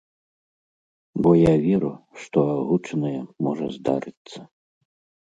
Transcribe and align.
Бо 1.27 1.33
я 1.39 1.51
веру, 1.65 1.91
што 2.21 2.39
агучанае 2.53 3.21
можа 3.49 3.69
здарыцца. 3.77 4.39